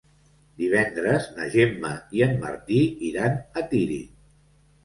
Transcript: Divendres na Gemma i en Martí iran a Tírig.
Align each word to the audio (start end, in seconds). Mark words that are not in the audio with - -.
Divendres 0.61 1.27
na 1.35 1.45
Gemma 1.57 1.91
i 2.21 2.25
en 2.29 2.35
Martí 2.47 2.81
iran 3.11 3.37
a 3.63 3.67
Tírig. 3.75 4.11